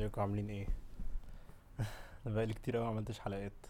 ازيكم؟ 0.00 0.20
عاملين 0.20 0.50
إيه؟ 0.50 0.66
أنا 2.26 2.34
بقالي 2.34 2.54
كتير 2.54 2.78
اوي 2.78 2.84
معملتش 2.84 3.18
حلقات. 3.20 3.66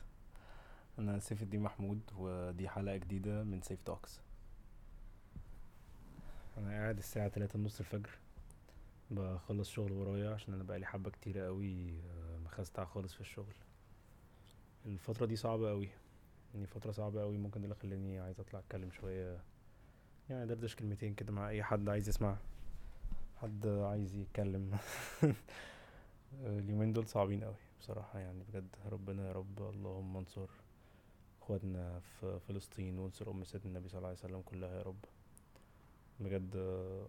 أنا 0.99 1.19
سيف 1.19 1.43
الدين 1.43 1.61
محمود 1.61 2.01
ودي 2.17 2.69
حلقة 2.69 2.97
جديدة 2.97 3.43
من 3.43 3.63
سيف 3.63 3.83
talks. 3.83 4.21
أنا 6.59 6.71
قاعد 6.71 6.99
الساعة 6.99 7.29
تلاتة 7.29 7.59
ونص 7.59 7.81
الفجر. 7.81 8.11
بخلص 9.11 9.71
شغل 9.71 9.93
ورايا 9.93 10.31
عشان 10.35 10.55
أنا 10.55 10.63
بقالي 10.63 10.87
حبة 10.87 11.11
كتيرة 11.11 11.47
اوي 11.47 11.91
آه، 11.91 12.39
مخستك 12.45 12.85
خالص 12.85 13.15
في 13.15 13.21
الشغل. 13.21 13.55
الفترة 14.87 15.27
دي 15.27 15.37
صعبة 15.37 15.71
اوي 15.71 15.89
يعني 16.55 16.67
فترة 16.67 16.93
صعبة 16.93 17.23
اوي 17.23 17.39
ممكن 17.39 17.61
ده 17.61 17.65
اللي 17.65 17.75
خلاني 17.75 18.21
عايز 18.21 18.41
اطلع 18.41 18.59
اتكلم 18.59 18.91
شوية. 18.91 19.39
يعني 20.31 20.47
دردش 20.47 20.75
كلمتين 20.77 21.15
كده 21.15 21.33
مع 21.33 21.49
اي 21.49 21.63
حد 21.63 21.89
عايز 21.89 22.09
يسمع. 22.09 22.37
حد 23.43 23.67
عايز 23.67 24.17
يتكلم. 24.17 24.79
اليومين 26.33 26.93
دول 26.93 27.07
صعبين 27.07 27.45
قوي 27.45 27.55
بصراحة 27.81 28.19
يعني 28.19 28.43
بجد. 28.49 28.69
ربنا 28.87 29.27
يا 29.29 29.33
رب 29.33 29.59
اللهم 29.63 30.17
انصر 30.17 30.49
إخواتنا 31.43 32.01
في 32.01 32.39
فلسطين 32.49 32.99
وانصر 32.99 33.31
أم 33.31 33.45
سيدنا 33.45 33.67
النبي 33.69 33.89
صلى 33.89 33.99
الله 33.99 34.09
عليه 34.09 34.19
وسلم 34.19 34.43
كلها 34.43 34.77
يا 34.77 34.83
رب. 34.83 35.05
بجد 36.21 36.57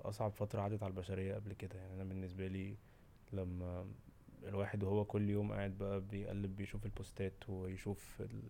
أصعب 0.02 0.31
فترة 0.31 0.62
عدت 0.62 0.84
على 0.84 0.91
البشرية 0.91 1.35
قبل 1.35 1.53
كده 1.53 1.76
يعني. 1.79 1.93
أنا 1.93 2.03
بالنسبة 2.03 2.48
لي 2.48 2.76
لما 3.34 3.85
الواحد 4.43 4.84
وهو 4.84 5.05
كل 5.05 5.29
يوم 5.29 5.51
قاعد 5.51 5.77
بقى 5.77 6.01
بيقلب 6.01 6.55
بيشوف 6.55 6.85
البوستات 6.85 7.49
ويشوف 7.49 8.21
ال- 8.21 8.49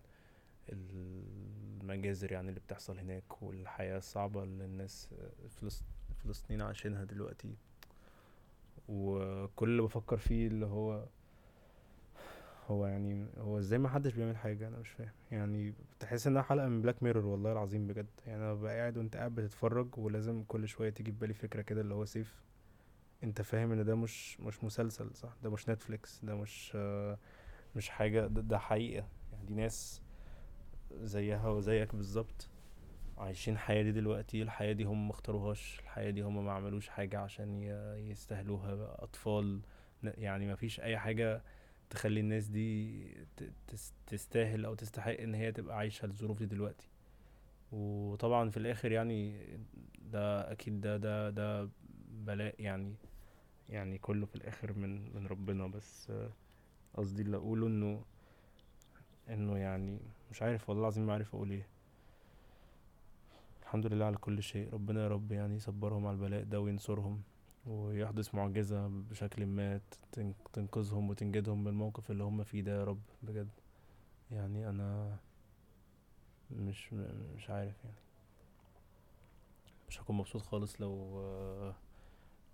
المجازر 0.68 2.32
يعني 2.32 2.48
اللي 2.48 2.60
بتحصل 2.60 2.98
هناك 2.98 3.42
والحياة 3.42 3.98
الصعبة 3.98 4.42
اللي 4.42 4.64
الناس 4.64 5.08
فلسط- 5.48 5.84
فلسطين 6.24 6.62
عايشينها 6.62 7.04
دلوقتي. 7.04 7.56
وكل 8.88 9.68
اللي 9.68 9.82
بفكر 9.82 10.16
فيه 10.16 10.46
اللي 10.46 10.66
هو 10.66 11.04
هو 12.68 12.86
يعني 12.86 13.26
هو 13.38 13.58
إزاي 13.58 13.78
ما 13.78 13.88
حدش 13.88 14.14
بيعمل 14.14 14.36
حاجة؟ 14.36 14.68
أنا 14.68 14.78
مش 14.78 14.88
فاهم. 14.90 15.10
يعني 15.30 15.74
تحس 16.00 16.26
إنها 16.26 16.42
حلقة 16.42 16.68
من 16.68 16.82
Black 16.82 17.02
Mirror 17.02 17.26
والله 17.26 17.52
العظيم 17.52 17.86
بجد. 17.86 18.06
يعني 18.26 18.42
أنا 18.42 18.54
ببقى 18.54 18.76
قاعد 18.78 18.98
وأنت 18.98 19.16
قاعد 19.16 19.34
بتتفرج 19.34 19.98
ولازم 19.98 20.44
كل 20.48 20.68
شوية 20.68 20.90
تيجي 20.90 21.12
في 21.12 21.18
بالي 21.18 21.34
فكرة 21.34 21.62
كده 21.62 21.80
اللي 21.80 21.94
هو 21.94 22.04
سيف 22.04 22.42
أنت 23.24 23.42
فاهم 23.42 23.72
إن 23.72 23.84
ده 23.84 23.94
مش 23.94 24.40
مش 24.40 24.64
مسلسل 24.64 25.10
صح؟ 25.14 25.32
ده 25.42 25.50
مش 25.50 25.68
Netflix 25.68 26.20
ده 26.24 26.34
مش 26.36 26.76
مش 27.76 27.88
حاجة 27.88 28.26
ده, 28.26 28.40
ده 28.42 28.58
حقيقة. 28.58 29.06
يعني 29.32 29.46
دي 29.46 29.54
ناس 29.54 30.02
زيها 31.02 31.48
وزيك 31.48 31.94
بالظبط. 31.94 32.48
عايشين 33.18 33.54
الحياة 33.54 33.82
دي 33.82 33.92
دلوقتي 33.92 34.42
الحياة 34.42 34.72
دي 34.72 34.84
هم 34.84 35.08
مختاروهاش 35.08 35.80
الحياة 35.80 36.10
دي 36.10 36.22
هم 36.22 36.44
ما 36.44 36.52
عملوش 36.52 36.88
حاجة 36.88 37.18
عشان 37.18 37.62
يستاهلوها. 38.10 38.96
أطفال 39.04 39.60
يعني 40.02 40.46
ما 40.46 40.54
فيش 40.54 40.80
أي 40.80 40.98
حاجة 40.98 41.42
تخلي 41.90 42.20
الناس 42.20 42.46
دي 42.46 43.04
تستاهل 44.06 44.64
أو 44.64 44.74
تستحق 44.74 45.20
إن 45.20 45.34
هي 45.34 45.52
تبقى 45.52 45.76
عايشة 45.76 46.06
الظروف 46.06 46.38
دي 46.38 46.46
دلوقتي. 46.46 46.88
وطبعا 47.72 48.50
في 48.50 48.56
الآخر 48.56 48.92
يعني 48.92 49.46
ده 50.12 50.52
أكيد 50.52 50.80
ده 50.80 50.96
ده 50.96 51.30
ده 51.30 51.68
بلاء 52.10 52.54
يعني 52.60 52.94
يعني 53.68 53.98
كله 53.98 54.26
في 54.26 54.36
الآخر 54.36 54.72
من 54.72 55.14
من 55.14 55.26
ربنا. 55.26 55.66
بس 55.66 56.12
قصدي 56.94 57.22
اللي 57.22 57.36
أقوله 57.36 57.66
إنه 57.66 58.04
إنه 59.28 59.58
يعني 59.58 59.98
مش 60.30 60.42
عارف 60.42 60.68
والله 60.68 60.82
العظيم 60.82 61.06
ما 61.06 61.12
عارف 61.12 61.34
أقول 61.34 61.50
إيه. 61.50 61.66
الحمد 63.72 63.86
لله 63.86 64.04
على 64.04 64.16
كل 64.16 64.42
شيء. 64.42 64.72
ربنا 64.74 65.02
يا 65.02 65.08
رب 65.08 65.32
يعني 65.32 65.56
يصبرهم 65.56 66.06
على 66.06 66.14
البلاء 66.14 66.42
ده 66.44 66.60
وينصرهم 66.60 67.22
ويحدث 67.66 68.34
معجزة 68.34 68.86
بشكل 69.10 69.46
ما 69.46 69.80
تن- 70.12 70.34
تنقذهم 70.52 71.10
وتنجدهم 71.10 71.60
من 71.64 71.68
الموقف 71.68 72.10
اللي 72.10 72.24
هم 72.24 72.44
فيه 72.44 72.60
ده 72.60 72.72
يا 72.78 72.84
رب. 72.84 73.00
بجد 73.22 73.48
يعني 74.30 74.68
أنا 74.68 75.16
مش 76.50 76.92
مش 77.36 77.50
عارف 77.50 77.84
يعني. 77.84 77.96
مش 79.88 80.00
هكون 80.00 80.16
مبسوط 80.16 80.42
خالص 80.42 80.80
لو 80.80 81.20
آه، 81.20 81.74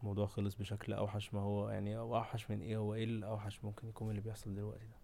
الموضوع 0.00 0.26
خلص 0.26 0.54
بشكل 0.54 0.92
أوحش 0.92 1.34
ما 1.34 1.40
هو 1.40 1.68
يعني 1.70 1.98
أو 1.98 2.16
أوحش 2.16 2.50
من 2.50 2.60
إيه 2.60 2.76
هو 2.76 2.94
إيه 2.94 3.04
الأوحش 3.04 3.64
ممكن 3.64 3.88
يكون 3.88 4.10
اللي 4.10 4.20
بيحصل 4.20 4.54
دلوقتي 4.54 4.84
ده؟ 4.86 4.96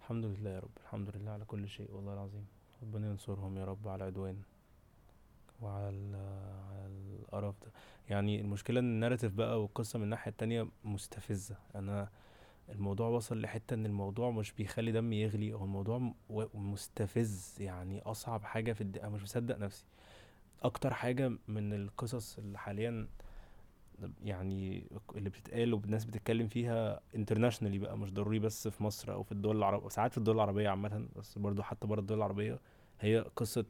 الحمد 0.00 0.24
لله 0.24 0.50
يا 0.50 0.60
رب 0.60 0.78
الحمد 0.80 1.16
لله 1.16 1.30
على 1.30 1.44
كل 1.44 1.68
شيء 1.68 1.92
والله 1.92 2.12
العظيم. 2.14 2.46
ربنا 2.82 3.10
ينصرهم 3.10 3.58
يا 3.58 3.64
رب 3.64 3.88
على 3.88 3.96
العدوان 4.04 4.42
وعلى 5.60 6.16
على 6.72 6.86
القرف 7.20 7.54
ده. 7.64 7.72
يعني 8.08 8.40
المشكلة 8.40 8.80
إن 8.80 8.84
الناراتيف 8.84 9.32
بقى 9.32 9.62
والقصة 9.62 9.98
من 9.98 10.04
الناحية 10.04 10.30
التانية 10.30 10.68
مستفزة. 10.84 11.56
أنا 11.74 12.08
الموضوع 12.68 13.08
وصل 13.08 13.40
لحتة 13.40 13.74
إن 13.74 13.86
الموضوع 13.86 14.30
مش 14.30 14.52
بيخلي 14.52 14.92
دمي 14.92 15.20
يغلي 15.22 15.52
أو 15.52 15.64
الموضوع 15.64 16.12
مستفز. 16.54 17.56
يعني 17.60 18.02
أصعب 18.02 18.44
حاجة 18.44 18.72
في 18.72 18.80
الد... 18.80 18.98
أنا 18.98 19.08
مش 19.08 19.22
مصدق 19.22 19.58
نفسي. 19.58 19.84
أكتر 20.62 20.94
حاجة 20.94 21.32
من 21.48 21.72
القصص 21.72 22.38
اللي 22.38 22.58
حاليا 22.58 23.08
يعني 24.24 24.86
اللي 25.16 25.30
بتتقال 25.30 25.74
والناس 25.74 26.04
بتتكلم 26.04 26.48
فيها 26.48 27.00
internationally 27.14 27.78
بقى 27.78 27.98
مش 27.98 28.12
ضروري 28.12 28.38
بس 28.38 28.68
في 28.68 28.82
مصر 28.84 29.12
أو 29.12 29.22
في 29.22 29.32
الدول 29.32 29.56
العربية 29.56 29.88
ساعات 29.88 30.12
في 30.12 30.18
الدول 30.18 30.34
العربية 30.34 30.68
عامة 30.68 31.08
بس 31.16 31.38
برضو 31.38 31.62
حتى 31.62 31.86
بره 31.86 32.00
الدول 32.00 32.18
العربية 32.18 32.60
هي 33.00 33.18
قصة 33.36 33.64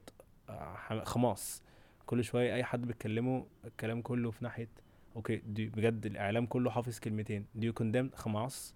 آه، 0.49 1.05
حماس 1.05 1.63
كل 2.07 2.25
شوية 2.25 2.55
أي 2.55 2.65
حد 2.65 2.87
بيتكلمه 2.87 3.47
الكلام 3.65 4.03
كله 4.03 4.31
في 4.31 4.45
ناحية 4.45 4.69
okay 5.17 5.37
دي 5.37 5.67
بجد 5.67 6.07
الإعلام 6.07 6.47
كله 6.47 6.71
حافظ 6.71 6.99
كلمتين. 6.99 7.45
Do 7.59 7.63
you 7.63 7.73
condemn 7.83 8.21
حماس 8.23 8.75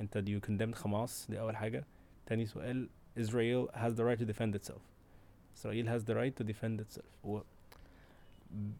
أنت 0.00 0.18
do 0.18 0.28
you 0.42 0.48
condemn 0.48 0.74
حماس 0.82 1.26
دي 1.30 1.40
أول 1.40 1.56
حاجة. 1.56 1.84
تاني 2.26 2.46
سؤال 2.46 2.88
Israel 3.18 3.68
has 3.74 3.92
the 3.92 4.02
right 4.04 4.20
to 4.22 4.32
defend 4.32 4.54
itself. 4.56 4.80
إسرائيل 5.56 5.86
has 5.98 6.02
the 6.04 6.14
right 6.14 6.42
to 6.44 6.48
defend 6.52 6.80
itself. 6.84 7.24
و... 7.24 7.40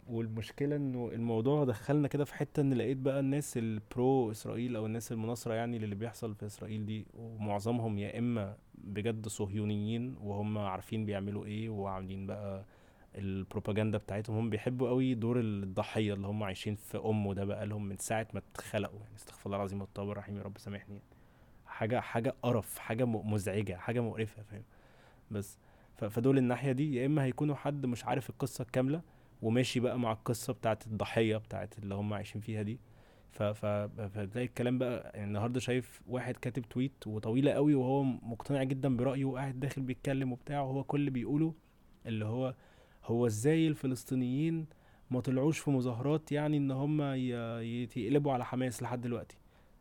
والمشكلة 0.09 0.76
إنه 0.76 1.10
الموضوع 1.12 1.64
دخلنا 1.64 2.09
كده 2.09 2.24
في 2.24 2.34
حتة 2.34 2.60
إن 2.60 2.74
لقيت 2.74 2.97
بقى 2.97 3.20
الناس 3.20 3.56
البرو 3.56 4.30
اسرائيل 4.30 4.76
أو 4.76 4.86
الناس 4.86 5.12
المناصرة 5.12 5.54
يعني 5.54 5.78
للي 5.78 5.94
بيحصل 5.94 6.34
في 6.34 6.47
إسرائيل 6.47 6.86
دي 6.86 7.06
ومعظمهم 7.14 7.98
يا 7.98 8.19
إما 8.19 8.56
بجد 8.84 9.28
صهيونيين 9.28 10.16
وهم 10.22 10.59
عارفين 10.59 11.06
بيعملوا 11.06 11.44
إيه 11.44 11.69
وعاملين 11.69 12.26
بقى 12.26 12.64
البروباجندا 13.15 13.99
بتاعتهم 13.99 14.37
هم 14.37 14.50
بيحبوا 14.50 14.89
قوي 14.89 15.15
دور 15.15 15.41
الضحية 15.41 16.15
اللي 16.15 16.27
هم 16.27 16.43
عايشين 16.43 16.75
في 16.75 16.99
أمه 16.99 17.34
ده 17.34 17.45
بقى 17.45 17.67
لهم 17.67 17.84
من 17.84 17.97
ساعة 17.97 18.27
ما 18.34 18.41
اتخلقوا 18.55 19.00
يعني 19.00 19.17
استغفر 19.17 19.47
الله 19.47 19.56
العظيم 19.56 19.81
والتوبة 19.81 20.12
الرحيم 20.12 20.37
يا 20.39 20.43
رب 20.43 20.59
سامحني. 20.59 21.03
حاجة 21.67 22.01
حاجة 22.01 22.34
قرف 22.43 22.78
حاجة 22.78 23.05
م- 23.05 23.33
مزعجة 23.33 23.77
حاجة 23.77 24.01
مقرفة 24.01 24.43
فاهم؟ 24.43 24.62
بس 25.31 25.59
فدول 25.97 26.39
الناحية 26.39 26.72
دي 26.72 26.95
يا 26.95 27.06
إما 27.06 27.25
هيكونوا 27.25 27.55
حد 27.55 27.87
مش 27.87 28.05
عارف 28.05 28.31
القصة 28.31 28.62
الكاملة 28.62 29.03
وماشي 29.43 29.81
بقى 29.81 29.99
مع 29.99 30.12
القصة 30.12 30.53
بتاعت 30.53 30.87
الضحية 30.87 31.37
بتاعت 31.37 31.78
اللي 31.78 31.95
هم 31.95 32.15
عايشين 32.15 32.41
فيها 32.41 32.62
دي. 32.62 32.78
فتلاقي 33.33 34.45
الكلام 34.47 34.78
بقى 34.78 35.11
يعني 35.15 35.25
النهارده 35.27 35.61
شايف 35.61 36.03
واحد 36.09 36.37
كاتب 36.37 36.62
تويت 36.62 37.06
وطويلة 37.06 37.53
قوي 37.53 37.75
وهو 37.75 38.03
مقتنع 38.03 38.62
جدا 38.62 38.97
برأيه 38.97 39.25
وقاعد 39.25 39.61
داخل 39.61 39.83
بيتكلم 39.83 40.33
وبتاع 40.33 40.61
وهو 40.61 40.84
كل 40.84 41.01
اللي 41.01 41.11
بيقوله 41.11 41.55
اللي 42.06 42.25
هو 42.25 42.55
هو 43.05 43.27
إزاي 43.27 43.69
الفلسطينيين 43.69 44.67
ما 45.11 45.21
طلعوش 45.21 45.59
في 45.59 45.71
مظاهرات 45.71 46.33
يعني 46.33 46.57
إن 46.57 46.71
هم 46.71 47.03
ي- 47.03 47.89
يقلبوا 47.97 48.33
على 48.33 48.45
حماس 48.45 48.83
لحد 48.83 49.01
دلوقتي؟ 49.01 49.37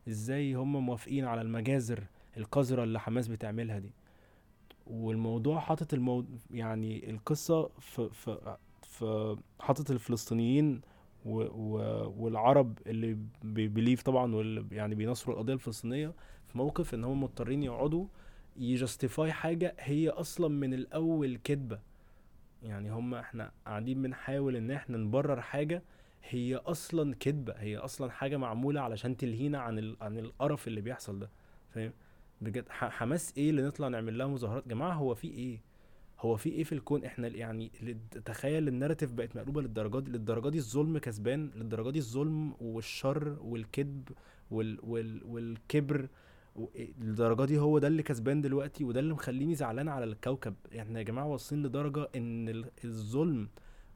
إزاي 0.08 0.54
هم 0.54 0.86
موافقين 0.86 1.26
على 1.26 1.42
المجازر 1.42 2.04
القذرة 2.38 2.84
اللي 2.84 3.00
حماس 3.00 3.28
بتعملها 3.28 3.80
دي؟ 3.80 3.92
والموضوع 4.88 5.60
حاطط 5.60 5.94
المو... 5.94 6.26
يعني 6.52 7.10
القصة 7.10 7.70
في 7.80 8.10
في 8.10 8.56
في 8.84 9.38
حاطط 9.60 9.92
الفلسطينيين 9.92 10.82
و... 11.26 11.42
و... 11.42 11.78
والعرب 12.18 12.78
اللي 12.88 13.18
بي 13.44 13.57
believe 13.57 14.02
طبعا 14.02 14.36
واللي 14.36 14.66
يعني 14.72 14.96
بينصروا 14.96 15.36
القضية 15.36 15.54
الفلسطينية 15.54 16.14
في 16.48 16.58
موقف 16.58 16.94
إن 16.94 17.04
هم 17.04 17.24
مضطرين 17.24 17.64
يقعدوا 17.64 18.06
ي 18.58 18.67
justify 18.67 19.32
حاجة 19.32 19.76
هي 19.80 20.10
أصلا 20.10 20.48
من 20.48 20.74
الأول 20.74 21.40
كذبة 21.44 21.80
يعني 22.64 22.92
هم 22.92 23.14
إحنا 23.16 23.52
قاعدين 23.66 24.02
بنحاول 24.02 24.56
إن 24.56 24.72
إحنا 24.72 24.98
نبرر 24.98 25.42
حاجة 25.42 25.84
هي 26.30 26.56
أصلا 26.56 27.16
كذبة 27.20 27.54
هي 27.54 27.78
أصلا 27.78 28.12
حاجة 28.12 28.38
معمولة 28.38 28.82
علشان 28.82 29.18
تلهينا 29.18 29.60
عن 29.60 29.80
ال... 29.80 29.98
عن 30.02 30.18
القرف 30.20 30.68
اللي 30.68 30.82
بيحصل 30.82 31.20
ده 31.20 31.30
فاهم؟ 31.70 31.94
بجد 32.42 32.66
حماس 32.70 33.34
إيه 33.38 33.50
اللي 33.50 33.62
نطلع 33.62 33.88
نعمل 33.88 34.18
لها 34.18 34.28
مظاهرات؟ 34.28 34.68
جماعة 34.68 34.94
هو 34.94 35.16
في 35.16 35.28
إيه؟ 35.28 35.60
هو 36.20 36.38
في 36.38 36.50
إيه 36.50 36.64
في 36.64 36.72
الكون؟ 36.72 37.06
إحنا 37.06 37.28
يعني 37.28 37.72
تخيل 38.26 38.68
الناراتيف 38.68 39.12
بقت 39.14 39.36
مقلوبة 39.36 39.62
للدرجة 39.62 40.00
دي 40.00 40.12
للدرجة 40.12 40.50
دي 40.50 40.58
الظلم 40.58 40.98
كسبان 40.98 41.50
للدرجة 41.56 41.90
دي 41.90 42.00
الظلم 42.00 42.54
والشر 42.62 43.38
والكذب 43.42 44.10
وال... 44.52 44.80
وال... 44.84 45.22
والكبر 45.26 46.08
للدرجة 46.58 47.46
دي 47.46 47.60
هو 47.60 47.80
ده 47.80 47.88
اللي 47.88 48.04
كسبان 48.04 48.42
دلوقتي 48.42 48.84
وده 48.84 49.00
اللي 49.00 49.14
مخليني 49.14 49.56
زعلان 49.56 49.88
على 49.88 50.06
الكوكب. 50.06 50.56
إحنا 50.80 51.00
يا 51.00 51.04
جماعة 51.04 51.28
واصلين 51.28 51.64
لدرجة 51.64 52.10
إن 52.16 52.50
ال- 52.50 52.72
الظلم 52.86 53.50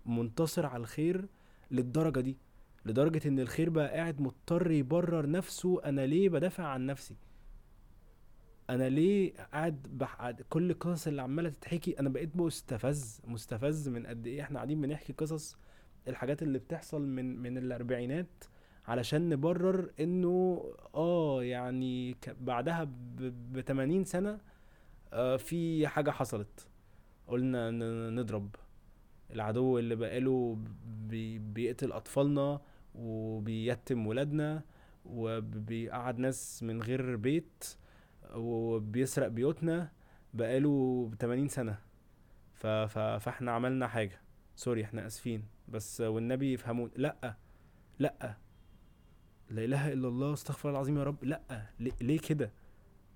منتصر 0.05 0.65
على 0.65 0.81
الخير 0.81 1.25
للدرجة 1.71 2.19
دي 2.19 2.37
لدرجة 2.85 3.27
إن 3.27 3.39
الخير 3.39 3.69
بقى 3.69 3.87
قاعد 3.89 4.21
مضطر 4.21 4.71
يبرر 4.71 5.29
نفسه 5.29 5.83
أنا 5.85 6.05
ليه 6.05 6.29
بدافع 6.29 6.63
عن 6.63 6.85
نفسي؟ 6.85 7.15
أنا 8.69 8.89
ليه 8.89 9.33
قاعد 9.53 9.81
بح... 9.91 10.31
كل 10.49 10.71
القصص 10.71 11.07
اللي 11.07 11.21
عمالة 11.21 11.49
تتحكي 11.49 11.99
أنا 11.99 12.09
بقيت 12.09 12.35
مستفز 12.37 13.21
مستفز 13.27 13.89
من 13.89 14.05
قد 14.05 14.27
إيه 14.27 14.41
إحنا 14.41 14.55
قاعدين 14.55 14.81
بنحكي 14.81 15.13
قصص 15.13 15.57
الحاجات 16.07 16.43
اللي 16.43 16.59
بتحصل 16.59 17.01
من 17.01 17.39
من 17.41 17.57
الأربعينات 17.57 18.43
علشان 18.87 19.29
نبرر 19.29 19.91
إنه 19.99 20.63
آه 20.95 21.43
يعني 21.43 22.15
بعدها 22.41 22.83
ب 23.53 23.59
80 23.61 24.03
سنة 24.03 24.39
آه 25.13 25.37
في 25.37 25.87
حاجة 25.87 26.11
حصلت. 26.11 26.67
قلنا 27.27 27.71
نضرب. 28.09 28.55
العدو 29.31 29.79
اللي 29.79 29.95
بقاله 29.95 30.57
بي 31.07 31.39
بيقتل 31.39 31.91
أطفالنا 31.91 32.61
وبيتم 32.95 34.07
ولادنا 34.07 34.63
وبيقعد 35.05 36.19
ناس 36.19 36.63
من 36.63 36.81
غير 36.81 37.15
بيت 37.15 37.77
وبيسرق 38.35 39.27
بيوتنا 39.27 39.91
بقاله 40.33 41.11
80 41.19 41.47
سنة. 41.47 41.79
ف... 42.53 42.67
ف... 42.67 42.99
فاحنا 42.99 43.51
عملنا 43.51 43.87
حاجة. 43.87 44.21
سوري 44.55 44.83
إحنا 44.83 45.07
آسفين. 45.07 45.43
بس 45.67 46.01
والنبي 46.01 46.53
يفهمون. 46.53 46.91
لأ 46.95 47.35
لأ. 47.99 48.37
لا 49.49 49.63
إله 49.65 49.93
إلا 49.93 50.07
الله 50.07 50.33
استغفر 50.33 50.69
العظيم 50.69 50.97
يا 50.97 51.03
رب. 51.03 51.23
لا 51.23 51.41
ليه, 52.01 52.19
كده؟ 52.19 52.51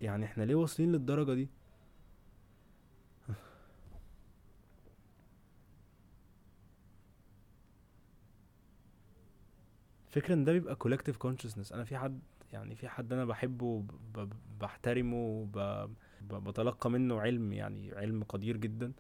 يعني 0.02 0.26
إحنا 0.26 0.44
ليه 0.44 0.56
واصلين 0.56 0.92
للدرجة 0.92 1.34
دي؟ 1.34 1.50
فكرة 10.10 10.34
إن 10.34 10.44
ده 10.44 10.54
بيبقى 10.54 10.78
collective 10.84 11.16
consciousness. 11.28 11.74
أنا 11.74 11.84
في 11.84 11.98
حد 11.98 12.20
يعني 12.54 12.76
في 12.76 12.88
حد 12.88 13.14
أنا 13.14 13.26
بحبه 13.26 13.84
بحترمه 14.60 15.48
بتلقى 16.32 16.90
منه 16.92 17.20
علم 17.20 17.54
يعني 17.54 17.92
علم 17.96 18.24
قدير 18.24 18.58
جدا. 18.58 18.92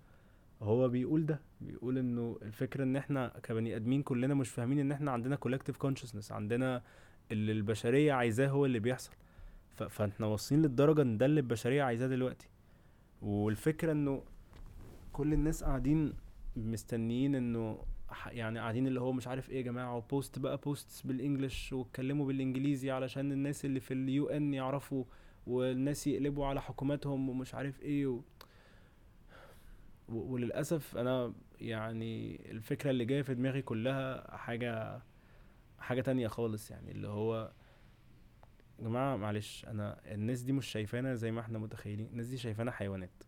هو 0.62 0.90
بيقول 0.90 1.26
ده 1.26 1.40
بيقول 1.62 1.98
إنه 1.98 2.40
الفكرة 2.42 2.84
إن 2.84 2.96
إحنا 2.96 3.28
كبني 3.44 3.76
آدمين 3.76 4.04
كلنا 4.04 4.34
مش 4.34 4.50
فاهمين 4.50 4.80
إن 4.80 4.92
إحنا 4.92 5.12
عندنا 5.12 5.38
collective 5.46 5.88
consciousness 5.88 6.32
عندنا 6.32 6.82
اللي 7.32 7.52
البشرية 7.52 8.14
عايزاه 8.14 8.48
هو 8.48 8.66
اللي 8.66 8.80
بيحصل. 8.80 9.12
فاحنا 9.90 10.26
واصلين 10.26 10.62
للدرجة 10.62 11.02
إن 11.02 11.18
ده 11.18 11.26
اللي 11.26 11.40
البشرية 11.40 11.84
عايزاه 11.84 12.08
دلوقتي. 12.08 12.48
والفكرة 13.22 13.92
إنه 13.92 14.24
كل 15.14 15.34
الناس 15.34 15.64
قاعدين 15.64 16.14
مستنيين 16.56 17.36
إنه 17.36 17.84
يعني 18.28 18.60
قاعدين 18.60 18.88
اللي 18.88 19.02
هو 19.02 19.12
مش 19.12 19.28
عارف 19.28 19.50
إيه 19.50 19.58
يا 19.58 19.62
جماعة 19.62 19.96
و 19.96 20.05
post 20.05 20.40
بقى 20.40 20.58
posts 20.58 21.02
بال 21.02 21.18
English 21.18 21.74
واتكلموا 21.74 22.26
بالإنجليزي 22.28 22.92
علشان 22.92 23.32
الناس 23.32 23.66
اللي 23.66 23.80
في 23.80 23.94
ال 23.94 24.28
UN 24.30 24.54
يعرفوا 24.54 25.04
والناس 25.48 26.08
يقلبوا 26.08 26.46
على 26.46 26.62
حكوماتهم 26.62 27.30
ومش 27.30 27.56
عارف 27.56 27.82
إيه 27.82 28.08
و... 28.08 28.22
وللأسف 30.10 30.98
أنا 30.98 31.34
يعني 31.62 32.42
الفكرة 32.52 32.90
اللي 32.92 33.06
جاية 33.06 33.22
في 33.22 33.36
دماغي 33.36 33.62
كلها 33.62 34.38
حاجة 34.38 35.02
حاجة 35.80 36.02
تانية 36.02 36.28
خالص 36.28 36.72
يعني 36.72 36.92
اللي 36.92 37.08
هو 37.08 37.52
يا 38.80 38.84
جماعة 38.84 39.16
معلش 39.16 39.66
أنا 39.66 40.14
الناس 40.14 40.42
دي 40.42 40.52
مش 40.52 40.68
شايفانا 40.68 41.16
زي 41.16 41.32
ما 41.32 41.42
إحنا 41.42 41.60
متخيلين. 41.60 42.06
الناس 42.08 42.28
دي 42.28 42.38
شايفانا 42.38 42.72
حيوانات. 42.72 43.24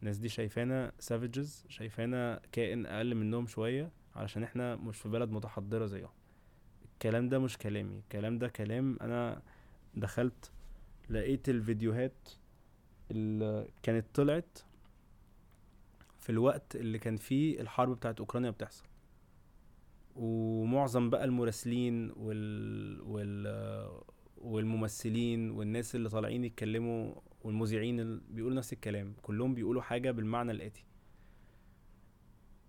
الناس 0.00 0.18
دي 0.18 0.28
شايفانا 0.28 0.92
سافجز 0.98 1.64
شايفانا 1.68 2.40
كائن 2.52 2.86
أقل 2.86 3.14
منهم 3.14 3.46
شوية 3.46 3.90
علشان 4.16 4.42
إحنا 4.42 4.76
مش 4.76 4.96
في 4.98 5.08
بلد 5.08 5.30
متحضرة 5.30 5.86
زيهم. 5.86 6.10
الكلام 6.92 7.28
ده 7.28 7.38
مش 7.38 7.58
كلامي 7.58 7.98
الكلام 7.98 8.38
ده 8.38 8.48
كلام 8.48 8.98
أنا 9.00 9.42
دخلت 9.94 10.50
لقيت 11.10 11.48
الفيديوهات 11.48 12.28
اللي 13.10 13.68
كانت 13.82 14.06
طلعت 14.14 14.58
في 16.18 16.30
الوقت 16.30 16.76
اللي 16.76 16.98
كان 16.98 17.16
فيه 17.16 17.60
الحرب 17.60 17.96
بتاعت 17.96 18.20
أوكرانيا 18.20 18.50
بتحصل. 18.50 18.84
ومعظم 20.16 21.10
بقى 21.10 21.24
المراسلين 21.24 22.10
وال... 22.16 23.00
وال... 23.02 23.46
والممثلين 24.38 25.50
والناس 25.50 25.94
اللي 25.94 26.08
طالعين 26.08 26.44
يتكلموا 26.44 27.14
والمذيعين 27.44 28.20
بيقولوا 28.28 28.56
نفس 28.56 28.72
الكلام 28.72 29.14
كلهم 29.22 29.54
بيقولوا 29.54 29.82
حاجة 29.82 30.10
بالمعنى 30.10 30.52
الآتي. 30.52 30.84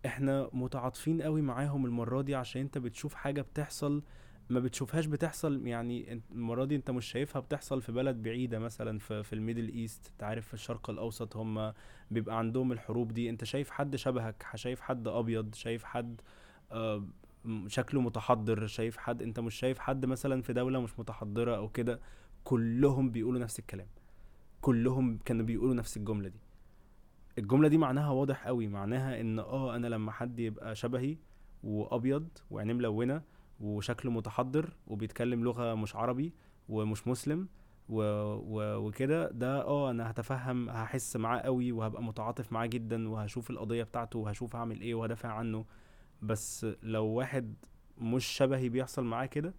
إحنا 0.06 0.50
متعاطفين 0.54 1.22
قوي 1.22 1.42
معاهم 1.42 1.86
المرة 1.86 2.22
دي 2.22 2.36
عشان 2.36 2.62
أنت 2.62 2.78
بتشوف 2.78 3.14
حاجة 3.14 3.42
بتحصل 3.42 4.04
ما 4.50 4.60
بتشوفهاش 4.60 5.06
بتحصل 5.06 5.68
يعني 5.68 6.22
المرة 6.32 6.66
دي 6.66 6.76
أنت 6.76 6.92
مش 6.92 7.06
شايفها 7.06 7.40
بتحصل 7.40 7.82
في 7.82 7.92
بلد 7.92 8.22
بعيدة 8.24 8.60
مثلا 8.60 9.00
في, 9.00 9.24
في 9.24 9.34
ال 9.34 9.39
Middle 9.39 9.70
East 9.70 10.08
أنت 10.12 10.24
عارف 10.24 10.48
في 10.48 10.54
الشرق 10.54 10.90
الأوسط 10.90 11.36
هم 11.38 11.74
بيبقى 12.12 12.38
عندهم 12.38 12.72
الحروب 12.72 13.12
دي 13.14 13.30
أنت 13.30 13.44
شايف 13.44 13.70
حد 13.70 13.96
شبهك 13.96 14.46
شايف 14.56 14.82
حد 14.82 15.08
أبيض 15.08 15.56
شايف 15.56 15.84
حد 15.84 16.22
آه، 16.72 17.04
شكله 17.68 18.02
متحضر 18.02 18.68
شايف 18.68 18.98
حد 18.98 19.22
انت 19.22 19.40
مش 19.40 19.56
شايف 19.56 19.80
حد 19.80 20.06
مثلا 20.06 20.42
في 20.42 20.54
دولة 20.54 20.80
مش 20.82 21.00
متحضرة 21.00 21.56
أو 21.58 21.70
كده 21.70 22.00
كلهم 22.44 23.12
بيقولوا 23.12 23.40
نفس 23.42 23.60
الكلام. 23.60 23.88
كلهم 24.62 25.18
كانوا 25.26 25.46
بيقولوا 25.46 25.74
نفس 25.76 25.98
الجملة 25.98 26.30
دي. 26.30 26.40
الجملة 27.38 27.68
دي 27.68 27.78
معناها 27.78 28.10
واضح 28.12 28.48
قوي 28.48 28.68
معناها 28.68 29.22
إن 29.22 29.40
آه 29.40 29.76
أنا 29.76 29.88
لما 29.88 30.12
حد 30.12 30.40
يبقى 30.40 30.76
شبهي 30.76 31.18
وأبيض 31.64 32.28
وعينيه 32.52 32.74
ملونة 32.74 33.22
وشكله 33.60 34.12
متحضر 34.12 34.74
وبيتكلم 34.88 35.44
لغة 35.44 35.74
مش 35.76 35.96
عربي 35.96 36.34
ومش 36.70 37.08
مسلم 37.08 37.48
و... 37.90 38.02
و... 38.34 38.76
وكده 38.88 39.32
ده 39.32 39.62
آه 39.62 39.92
أنا 39.92 40.12
هتفهم 40.12 40.70
هحس 40.70 41.16
معاه 41.16 41.40
قوي 41.40 41.72
وهبقى 41.72 42.04
متعاطف 42.04 42.54
معاه 42.54 42.66
جدا 42.66 43.10
وهشوف 43.10 43.50
القضية 43.50 43.84
بتاعته 43.84 44.20
وهشوف 44.20 44.56
هعمل 44.56 44.82
إيه 44.82 44.96
وهدافع 44.96 45.30
عنه. 45.30 45.66
بس 46.22 46.66
لو 46.84 47.06
واحد 47.06 47.56
مش 47.98 48.26
شبهي 48.26 48.70
بيحصل 48.70 49.04
معاه 49.04 49.26
كده 49.26 49.54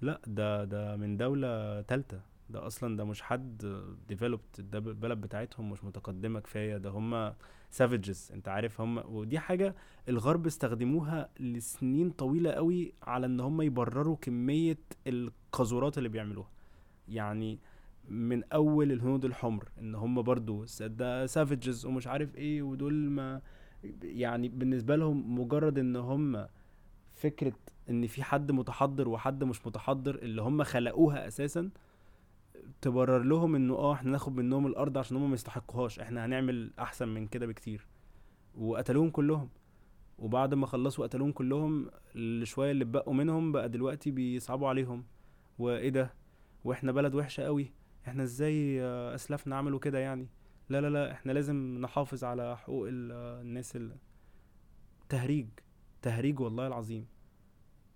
لا 0.00 0.20
ده 0.26 0.64
ده 0.64 0.96
من 0.96 1.16
دولة 1.16 1.80
تالتة. 1.80 2.20
ده 2.50 2.66
أصلا 2.66 2.96
ده 2.96 3.04
مش 3.04 3.22
حد 3.22 3.82
developed 4.12 4.60
ده 4.60 4.78
البلد 4.78 5.20
بتاعتهم 5.20 5.70
مش 5.70 5.84
متقدمة 5.84 6.40
كفاية. 6.40 6.76
ده 6.76 6.90
هم 6.90 7.32
savages 7.78 8.32
أنت 8.32 8.48
عارف 8.48 8.80
هم 8.80 8.98
ودي 9.14 9.38
حاجة 9.38 9.74
الغرب 10.08 10.46
استخدموها 10.46 11.28
لسنين 11.40 12.10
طويلة 12.10 12.50
قوي 12.50 12.94
على 13.02 13.26
إن 13.26 13.40
هم 13.40 13.62
يبرروا 13.62 14.16
كمية 14.16 14.78
القذورات 15.06 15.98
اللي 15.98 16.08
بيعملوها. 16.08 16.50
يعني 17.08 17.58
من 18.08 18.44
أول 18.52 18.92
الهنود 18.92 19.24
الحمر 19.24 19.68
إن 19.78 19.94
هم 19.94 20.22
برضو 20.22 20.64
ده 20.80 21.26
savages 21.26 21.84
ومش 21.84 22.06
عارف 22.06 22.36
إيه 22.36 22.62
ودول 22.62 22.94
ما 22.94 23.40
يعني 24.02 24.48
بالنسبة 24.48 24.96
لهم 24.96 25.40
مجرد 25.40 25.78
إن 25.78 25.96
هم 25.96 26.46
فكرة 27.14 27.52
إن 27.90 28.06
في 28.06 28.22
حد 28.22 28.52
متحضر 28.52 29.08
وحد 29.08 29.44
مش 29.44 29.66
متحضر 29.66 30.14
اللي 30.14 30.42
هم 30.42 30.62
خلقوها 30.62 31.26
أساسا 31.26 31.70
تبرر 32.80 33.22
لهم 33.22 33.54
إنه 33.54 33.74
آه 33.74 33.92
إحنا 33.92 34.10
ناخد 34.10 34.36
منهم 34.36 34.66
الأرض 34.66 34.98
عشان 34.98 35.16
هم 35.16 35.28
ما 35.28 35.34
يستحقوهاش. 35.34 36.00
إحنا 36.00 36.24
هنعمل 36.24 36.70
أحسن 36.78 37.08
من 37.08 37.26
كده 37.26 37.46
بكتير. 37.46 37.86
وقتلوهم 38.54 39.10
كلهم. 39.10 39.48
وبعد 40.18 40.54
ما 40.54 40.66
خلصوا 40.66 41.06
قتلوهم 41.06 41.32
كلهم 41.32 41.90
الشويه 42.16 42.70
اللي 42.70 42.84
اتبقوا 42.84 43.14
منهم 43.14 43.52
بقى 43.52 43.68
دلوقتي 43.68 44.10
بيصعبوا 44.10 44.68
عليهم. 44.68 45.04
وإيه 45.58 45.88
ده؟ 45.88 46.14
وإحنا 46.64 46.92
بلد 46.92 47.14
وحشة 47.14 47.42
قوي 47.42 47.72
إحنا 48.08 48.22
إزاي 48.22 48.82
آه، 48.82 49.14
اسلافنا 49.14 49.56
عملوا 49.56 49.78
كده 49.78 49.98
يعني؟ 49.98 50.28
لا 50.68 50.80
لا 50.80 50.86
لا 50.88 51.12
إحنا 51.12 51.32
لازم 51.32 51.78
نحافظ 51.80 52.24
على 52.24 52.56
حقوق 52.56 52.88
ال- 52.88 53.12
الناس 53.42 53.76
ال... 53.76 53.96
تهريج 55.08 55.48
تهريج 56.02 56.40
والله 56.40 56.66
العظيم. 56.66 57.06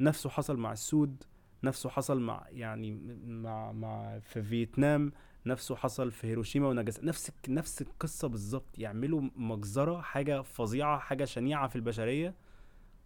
نفسه 0.01 0.31
حصل 0.31 0.57
مع 0.57 0.73
السود 0.73 1.23
نفسه 1.65 1.89
حصل 1.91 2.21
مع 2.21 2.47
يعني 2.51 2.93
مع 3.27 3.73
مع 3.73 4.19
في 4.19 4.43
فيتنام 4.43 5.13
نفسه 5.47 5.77
حصل 5.77 6.11
في 6.11 6.27
هيروشيما 6.27 6.69
وناجازاكي 6.69 7.07
نفس 7.07 7.33
نفس 7.49 7.83
القصة 7.83 8.29
بالظبط. 8.29 8.79
يعملوا 8.79 9.23
مجزرة 9.37 10.01
حاجة 10.01 10.43
فظيعة 10.43 10.99
حاجة 10.99 11.25
شنيعة 11.25 11.69
في 11.69 11.77
البشرية 11.77 12.35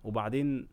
وبعدين 0.04 0.68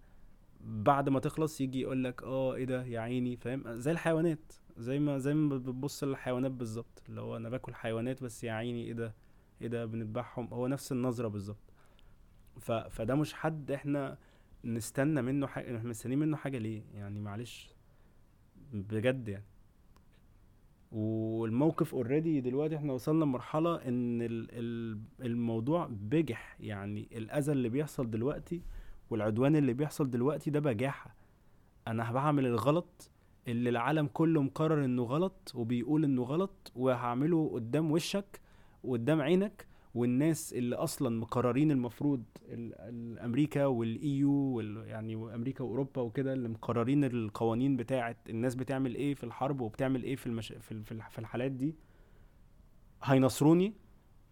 بعد 0.64 1.10
ما 1.10 1.20
تخلص 1.20 1.62
يجي 1.62 1.82
يقول 1.82 2.04
لك 2.04 2.24
آه 2.24 2.56
إيه 2.56 2.66
ده 2.66 2.86
يا 2.86 3.00
عيني 3.00 3.38
فاهم؟ 3.38 3.64
زي 3.80 3.92
الحيوانات 3.92 4.54
زي 4.78 5.00
ما 5.00 5.18
زي 5.18 5.34
ما 5.34 5.58
بتبص 5.58 6.04
للحيوانات 6.04 6.52
بالظبط 6.52 7.04
اللي 7.10 7.22
هو 7.22 7.38
أنا 7.38 7.50
باكل 7.50 7.74
حيوانات 7.74 8.24
بس 8.24 8.44
يا 8.44 8.52
عيني 8.52 8.84
إيه 8.86 8.94
ده؟ 8.94 9.14
إيه 9.62 9.68
ده؟ 9.68 9.86
بنذبحهم. 9.86 10.48
هو 10.54 10.68
نفس 10.68 10.92
النظرة 10.92 11.28
بالظبط. 11.28 11.74
ف... 12.60 12.72
فده 12.72 13.16
مش 13.16 13.34
حد 13.34 13.72
إحنا 13.72 14.18
نستنى 14.66 15.22
منه 15.22 15.48
حاجة 15.48 15.78
إحنا 15.78 15.90
مستنيين 15.90 16.20
منه 16.20 16.38
حاجة 16.38 16.58
ليه؟ 16.58 16.82
يعني 16.94 17.20
معلش. 17.20 17.70
بجد 18.74 19.28
يعني. 19.28 19.46
والموقف 20.92 21.96
اوريدي 21.96 22.42
دلوقتي 22.42 22.76
إحنا 22.76 22.94
وصلنا 22.94 23.24
لمرحلة 23.26 23.76
إن 23.76 24.22
ال- 24.22 24.48
ال- 24.52 25.00
الموضوع 25.22 25.88
بجح. 25.92 26.58
يعني 26.60 27.08
الأذى 27.12 27.52
اللي 27.52 27.70
بيحصل 27.70 28.10
دلوقتي 28.10 28.62
والعدوان 29.14 29.56
اللي 29.56 29.74
بيحصل 29.74 30.10
دلوقتي 30.10 30.50
ده 30.52 30.60
بجاحة. 30.60 31.16
أنا 31.88 32.12
بعمل 32.12 32.46
الغلط 32.46 33.10
اللي 33.48 33.70
العالم 33.70 34.08
كله 34.14 34.42
مقرر 34.42 34.86
إنه 34.86 35.04
غلط 35.04 35.52
وبيقول 35.56 36.04
إنه 36.04 36.24
غلط 36.24 36.72
وهعمله 36.76 37.50
قدام 37.54 37.92
وشك 37.92 38.42
وقدام 38.84 39.22
عينك 39.22 39.68
والناس 39.96 40.54
اللي 40.54 40.76
أصلا 40.76 41.20
مقررين 41.20 41.72
المفروض 41.72 42.24
ال- 42.50 42.74
الأمريكا 42.80 43.66
والايو 43.66 44.32
وال 44.32 44.84
يعني 44.88 45.16
أمريكا 45.16 45.64
وأوروبا 45.64 46.02
وكده 46.02 46.34
اللي 46.34 46.50
مقررين 46.50 47.04
القوانين 47.04 47.78
بتاعه 47.78 48.16
الناس 48.30 48.56
بتعمل 48.56 48.96
إيه 48.96 49.14
في 49.16 49.24
الحرب 49.24 49.62
وبتعمل 49.62 50.04
إيه 50.04 50.16
في 50.16 50.28
المش... 50.28 50.54
في 51.10 51.20
الحالات 51.20 51.52
دي. 51.52 51.76
هينصروني 53.04 53.74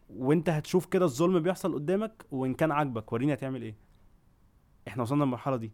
وأنت 0.10 0.50
هتشوف 0.50 0.86
كده 0.86 1.06
الظلم 1.06 1.40
بيحصل 1.40 1.74
قدامك 1.74 2.26
وإن 2.32 2.54
كان 2.54 2.72
عاجبك 2.72 3.14
وريني 3.14 3.34
هتعمل 3.34 3.62
إيه. 3.62 3.76
إحنا 4.88 5.04
وصلنا 5.04 5.24
للمرحلة 5.24 5.56
دي. 5.56 5.72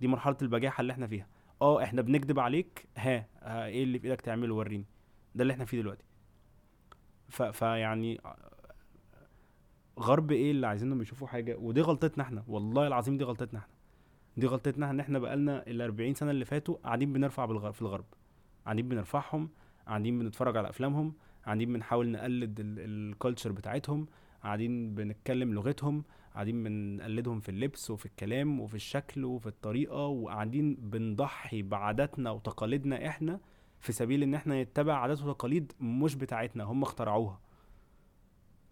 دي 0.00 0.08
مرحلة 0.08 0.36
البجاحة 0.42 0.80
اللي 0.80 0.92
إحنا 0.92 1.06
فيها. 1.06 1.26
آه 1.62 1.82
إحنا 1.82 2.02
بنكذب 2.02 2.38
عليك. 2.38 2.86
ها, 2.96 3.26
ها 3.42 3.66
إيه 3.66 3.84
اللي 3.84 3.98
في 3.98 4.06
إيدك 4.06 4.20
تعمله؟ 4.20 4.54
وريني. 4.54 4.86
ده 5.34 5.42
اللي 5.42 5.52
إحنا 5.52 5.64
فيه 5.64 5.80
دلوقتي. 5.80 6.04
فيعني 7.28 8.20
غرب 10.00 10.32
إيه 10.32 10.50
اللي 10.50 10.66
عايزينهم 10.66 11.02
يشوفوا 11.02 11.28
حاجة؟ 11.28 11.56
ودي 11.56 11.80
غلطتنا 11.80 12.24
إحنا. 12.24 12.44
والله 12.48 12.86
العظيم 12.86 13.16
دي 13.16 13.24
غلطتنا 13.24 13.58
إحنا. 13.58 13.72
دي 14.36 14.46
غلطتنا 14.46 14.90
ان 14.90 15.00
إحنا 15.00 15.18
بقالنا 15.18 15.66
ال 15.66 15.82
40 15.82 16.14
سنة 16.14 16.30
اللي 16.30 16.44
فاتوا 16.44 16.76
قاعدين 16.84 17.12
بنرفع 17.12 17.44
بالغرب 17.44 17.74
في 17.74 17.82
الغرب. 17.82 18.04
قاعدين 18.64 18.88
بنرفعهم 18.88 19.50
قاعدين 19.86 20.18
بنتفرج 20.18 20.56
على 20.56 20.68
أفلامهم 20.68 21.12
قاعدين 21.44 21.72
بنحاول 21.72 22.10
نقلد 22.10 22.56
الكالتشر 22.60 23.52
بتاعتهم 23.52 24.06
قاعدين 24.42 24.94
بنتكلم 24.94 25.54
لغتهم 25.54 26.04
قاعدين 26.34 26.64
بنقلدهم 26.64 27.40
في 27.40 27.48
اللبس 27.48 27.90
وفي 27.90 28.06
الكلام 28.06 28.60
وفي 28.60 28.74
الشكل 28.74 29.24
وفي 29.24 29.46
الطريقة 29.46 30.06
وقاعدين 30.06 30.74
بنضحي 30.74 31.62
بعاداتنا 31.62 32.30
وتقاليدنا 32.30 33.08
إحنا 33.08 33.40
في 33.80 33.92
سبيل 33.92 34.22
إن 34.22 34.34
إحنا 34.34 34.62
نتبع 34.62 34.94
عادات 34.94 35.22
وتقاليد 35.22 35.72
مش 35.80 36.14
بتاعتنا 36.14 36.64
هم 36.64 36.82
اخترعوها. 36.82 37.40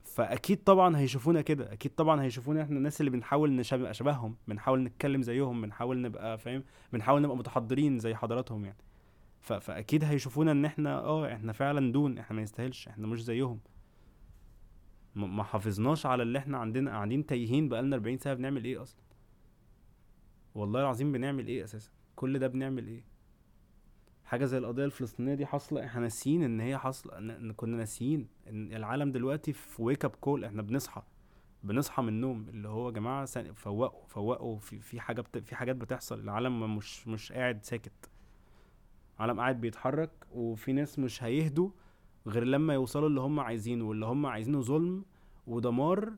فأكيد 0.04 0.64
طبعا 0.64 0.96
هيشوفونا 0.96 1.40
كده 1.42 1.72
أكيد 1.72 1.94
طبعا 1.94 2.22
هيشوفونا 2.22 2.62
إحنا 2.62 2.76
الناس 2.76 3.00
اللي 3.00 3.10
بنحاول 3.10 3.56
نشبه 3.56 3.90
اشباههم 3.90 4.36
بنحاول 4.48 4.82
نتكلم 4.84 5.22
زيهم 5.22 5.62
بنحاول 5.62 6.02
نبقى 6.02 6.38
فاهم؟ 6.38 6.64
بنحاول 6.92 7.22
نبقى 7.22 7.36
متحضرين 7.36 7.98
زي 7.98 8.14
حضراتهم 8.14 8.64
يعني. 8.64 8.76
فأكيد 9.40 10.04
هيشوفونا 10.04 10.52
إن 10.52 10.64
إحنا 10.64 10.98
آه 10.98 11.32
إحنا 11.34 11.52
فعلا 11.52 11.92
دون 11.92 12.18
إحنا 12.18 12.36
ما 12.36 12.42
نستاهلش 12.42 12.88
إحنا 12.88 13.06
مش 13.06 13.24
زيهم. 13.24 13.60
ما 15.14 15.42
حافظناش 15.42 16.06
على 16.06 16.22
اللي 16.22 16.38
إحنا 16.38 16.58
عندنا 16.58 16.90
قاعدين 16.90 17.26
تايهين 17.26 17.68
بقالنا 17.68 17.96
40 17.96 18.18
سنة 18.18 18.34
بنعمل 18.34 18.64
إيه 18.64 18.82
أصلا؟ 18.82 19.00
والله 20.54 20.80
العظيم 20.80 21.12
بنعمل 21.12 21.46
إيه 21.46 21.64
أساسا؟ 21.64 21.90
كل 22.16 22.38
ده 22.38 22.46
بنعمل 22.46 22.86
إيه؟ 22.86 23.04
حاجة 24.24 24.44
زي 24.44 24.58
القضية 24.58 24.84
الفلسطينية 24.84 25.34
دي 25.34 25.46
حاصلة 25.46 25.84
إحنا 25.86 26.00
ناسيين 26.00 26.42
إن 26.42 26.60
هي 26.60 26.78
حاصلة 26.78 27.18
إن 27.18 27.52
كنا 27.52 27.76
ناسيين 27.76 28.28
إن 28.48 28.72
العالم 28.72 29.12
دلوقتي 29.12 29.52
في 29.52 29.82
wake 29.82 30.04
up 30.04 30.10
call 30.10 30.44
إحنا 30.44 30.62
بنصحى 30.62 31.02
بنصحى 31.64 32.02
من 32.02 32.08
النوم 32.08 32.48
اللي 32.48 32.68
هو 32.68 32.86
يا 32.88 32.92
جماعة 32.92 33.24
فوقوا 33.52 34.06
فوقوا 34.08 34.58
في 34.58 34.80
في 34.80 35.00
حاجة 35.00 35.20
بت... 35.20 35.38
في 35.38 35.54
حاجات 35.56 35.76
بتحصل 35.76 36.20
العالم 36.20 36.76
مش 36.76 37.08
مش 37.08 37.32
قاعد 37.32 37.64
ساكت. 37.64 38.10
العالم 39.16 39.40
قاعد 39.40 39.60
بيتحرك 39.60 40.10
وفي 40.32 40.72
ناس 40.72 40.98
مش 40.98 41.22
هيهدوا 41.22 41.70
غير 42.26 42.44
لما 42.44 42.74
يوصلوا 42.74 43.08
اللي 43.08 43.20
هم 43.20 43.40
عايزينه 43.40 43.84
واللي 43.84 44.06
هم 44.06 44.26
عايزينه 44.26 44.60
ظلم 44.60 45.04
ودمار 45.46 46.12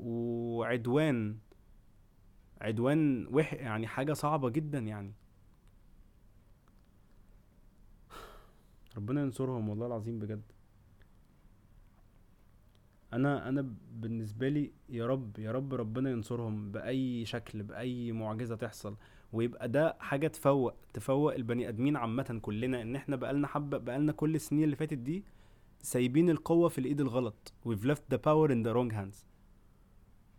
وعدوان. 0.00 1.36
عدوان 2.60 3.26
وح 3.32 3.54
يعني 3.54 3.86
حاجة 3.86 4.12
صعبة 4.12 4.48
جدا 4.50 4.78
يعني. 4.78 5.12
ربنا 8.96 9.20
ينصرهم 9.22 9.68
والله 9.68 9.86
العظيم 9.86 10.18
بجد. 10.18 10.42
أنا 13.12 13.48
أنا 13.48 13.74
بالنسبة 13.92 14.48
لي 14.48 14.72
يا 14.88 15.06
رب 15.06 15.38
يا 15.38 15.52
رب 15.52 15.74
ربنا 15.74 16.10
ينصرهم 16.10 16.72
بأي 16.72 17.24
شكل 17.24 17.62
بأي 17.62 18.12
معجزة 18.12 18.56
تحصل. 18.56 18.96
ويبقى 19.32 19.68
ده 19.68 19.96
حاجة 20.00 20.26
تفوق 20.28 20.74
تفوق 20.92 21.34
البني 21.34 21.68
آدمين 21.68 21.96
عامة 21.96 22.38
كلنا. 22.42 22.82
إن 22.82 22.96
إحنا 22.96 23.16
بقالنا 23.16 23.46
حبة 23.46 23.78
بقالنا 23.78 24.12
كل 24.12 24.34
السنين 24.34 24.64
اللي 24.64 24.76
فاتت 24.76 24.98
دي 24.98 25.24
سايبين 25.82 26.30
القوة 26.30 26.68
في 26.68 26.78
الإيد 26.78 27.00
الغلط. 27.00 27.52
We've 27.68 27.84
left 27.86 28.14
the 28.14 28.18
power 28.18 28.48
in 28.50 28.62
the 28.66 28.74
wrong 28.74 28.90
hands. 28.96 29.26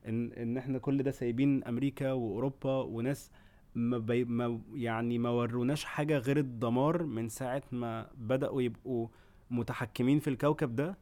إن 0.08 0.32
إن 0.34 0.58
إحنا 0.58 0.78
كل 0.78 1.04
ده 1.04 1.12
سايبين 1.12 1.64
أمريكا 1.64 2.12
وأوروبا 2.12 2.82
وناس 2.82 3.32
ما, 3.76 3.98
بي 3.98 4.26
ما 4.26 4.62
يعني 4.74 5.18
ما 5.18 5.30
وروناش 5.30 5.84
حاجة 5.86 6.18
غير 6.18 6.38
الدمار 6.38 7.04
من 7.04 7.30
ساعة 7.30 7.64
ما 7.72 8.10
بدأوا 8.18 8.62
يبقوا 8.62 9.08
متحكمين 9.52 10.20
في 10.20 10.30
الكوكب 10.30 10.76
ده 10.76 10.98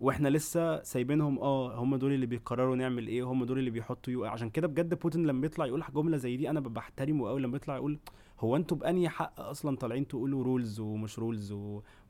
وإحنا 0.00 0.28
لسه 0.28 0.82
سايبينهم. 0.82 1.38
آه 1.38 1.74
هم 1.74 1.96
دول 1.96 2.12
اللي 2.12 2.26
بيقرروا 2.26 2.76
نعمل 2.76 3.06
إيه 3.06 3.22
هم 3.22 3.44
دول 3.44 3.58
اللي 3.58 3.70
بيحطوا 3.70 4.12
يو 4.12 4.24
عشان 4.24 4.50
كده 4.50 4.66
بجد 4.68 4.94
بوتين 4.94 5.26
لما 5.26 5.40
بيطلع 5.40 5.66
يقول 5.66 5.84
جملة 5.94 6.16
زي 6.16 6.36
دي 6.36 6.50
أنا 6.50 6.60
بحترمه 6.60 7.28
قوي 7.28 7.40
لما 7.40 7.56
يطلع 7.56 7.76
يقول 7.76 7.98
هو 8.40 8.56
أنتوا 8.56 8.76
بأنهي 8.76 9.08
حق 9.08 9.40
أصلا 9.40 9.76
طالعين 9.76 10.08
تقولوا 10.08 10.44
rules 10.44 10.80
ومش 10.80 11.18
rules. 11.18 11.52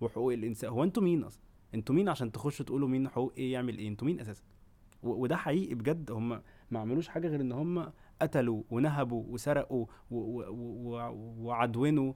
وحقوق 0.00 0.32
الإنسان؟ 0.32 0.70
هو 0.70 0.84
أنتوا 0.84 1.02
مين 1.02 1.24
أصلا؟ 1.24 1.42
أنتوا 1.74 1.94
مين 1.94 2.08
عشان 2.08 2.32
تخشوا 2.32 2.66
تقولوا 2.66 2.88
مين 2.88 3.08
حقوق 3.08 3.32
إيه 3.38 3.52
يعمل 3.52 3.78
إيه؟ 3.78 3.88
أنتوا 3.88 4.06
مين 4.06 4.20
أساسا. 4.20 4.42
وده 5.02 5.36
حقيقي 5.36 5.74
بجد. 5.74 6.10
هم 6.10 6.42
ما 6.70 6.80
عملوش 6.80 7.08
حاجة 7.08 7.28
غير 7.28 7.40
إن 7.40 7.52
هم 7.52 7.92
قتلوا 8.22 8.62
ونهبوا 8.70 9.24
وسرقوا. 9.28 9.86
وعدونوا. 11.40 12.12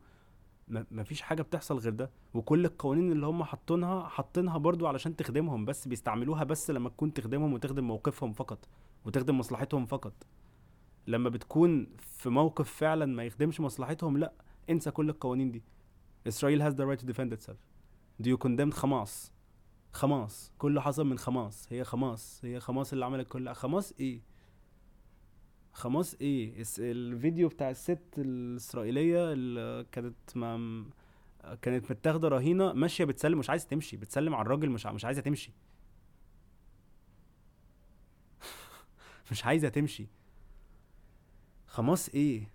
ما 0.68 0.86
مفيش 0.90 1.22
حاجة 1.22 1.42
بتحصل 1.42 1.78
غير 1.78 1.92
ده. 1.92 2.10
وكل 2.34 2.64
القوانين 2.64 3.12
اللي 3.12 3.26
هم 3.26 3.44
حاطينها 3.44 4.08
حاطينها 4.08 4.58
برضو 4.58 4.86
علشان 4.86 5.16
تخدمهم 5.16 5.64
بس 5.64 5.88
بيستعملوها 5.88 6.44
بس 6.44 6.70
لما 6.70 6.88
تكون 6.88 7.12
تخدمهم 7.12 7.52
وتخدم 7.52 7.84
موقفهم 7.84 8.32
فقط 8.32 8.68
وتخدم 9.04 9.38
مصلحتهم 9.38 9.86
فقط. 9.86 10.12
لما 11.06 11.28
بتكون 11.28 11.86
في 11.98 12.28
موقف 12.28 12.70
فعلا 12.70 13.06
ما 13.06 13.24
يخدمش 13.24 13.60
مصلحتهم 13.60 14.18
لأ 14.18 14.32
انسى 14.70 14.90
كل 14.90 15.10
القوانين 15.10 15.50
دي. 15.50 15.62
اسرائيل 16.28 16.70
has 16.70 16.74
the 16.74 16.84
right 16.86 17.04
to 17.04 17.08
defend 17.08 17.32
itself. 17.32 17.56
Do 18.22 18.26
you 18.30 18.36
condemn 18.46 18.74
حماس 18.74 19.32
حماس 19.94 20.52
كله 20.58 20.80
حصل 20.80 21.06
من 21.06 21.18
حماس 21.18 21.66
هي 21.70 21.84
حماس 21.84 22.40
هي 22.44 22.60
حماس 22.60 22.92
اللي 22.92 23.04
عملت 23.04 23.28
كل 23.28 23.50
حماس 23.50 23.94
إيه؟ 24.00 24.20
حماس 25.72 26.16
إيه؟ 26.20 26.64
الفيديو 26.78 27.48
بتاع 27.48 27.70
الست 27.70 28.00
الإسرائيلية 28.18 29.32
اللي 29.32 29.86
كانت 29.92 30.36
ما 30.36 30.84
كانت 31.62 31.90
متاخدة 31.90 32.28
رهينة 32.28 32.72
ماشية 32.72 33.04
بتسلم 33.04 33.38
مش 33.38 33.50
عايزة 33.50 33.66
تمشي 33.68 33.96
بتسلم 33.96 34.34
على 34.34 34.46
الراجل 34.46 34.70
مش 34.70 34.86
مش 34.86 35.04
عايزة 35.04 35.20
تمشي. 35.22 35.52
مش 39.30 39.44
عايزة 39.44 39.68
تمشي. 39.68 40.06
حماس 41.68 42.10
إيه؟ 42.14 42.48